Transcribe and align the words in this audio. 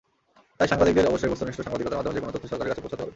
তাই 0.57 0.67
সাংবাদিকদের 0.71 1.09
অবশ্যই 1.11 1.31
বস্তুনিষ্ঠ 1.31 1.59
সাংবাদিকতার 1.65 1.97
মাধ্যমে 1.99 2.15
যেকোনো 2.17 2.33
তথ্য 2.33 2.45
সরকারের 2.51 2.71
কাছে 2.71 2.83
পৌঁছাতে 2.83 3.01
হবে। 3.03 3.09